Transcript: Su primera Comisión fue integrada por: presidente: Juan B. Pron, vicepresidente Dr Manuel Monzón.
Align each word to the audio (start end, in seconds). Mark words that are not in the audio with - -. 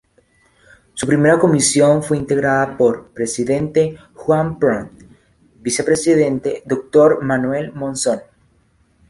Su 0.95 1.05
primera 1.05 1.37
Comisión 1.37 2.01
fue 2.01 2.17
integrada 2.17 2.75
por: 2.75 3.09
presidente: 3.09 3.99
Juan 4.15 4.53
B. 4.57 4.59
Pron, 4.59 4.89
vicepresidente 5.59 6.63
Dr 6.65 7.21
Manuel 7.21 7.71
Monzón. 7.73 8.19